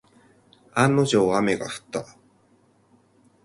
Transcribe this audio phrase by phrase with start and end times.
[0.73, 2.17] 案の定、雨が降った。